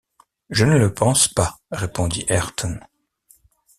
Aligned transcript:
Je 0.49 0.65
ne 0.65 0.79
le 0.79 0.91
pense 0.95 1.27
pas, 1.27 1.59
répondit 1.69 2.25
Ayrton. 2.27 2.79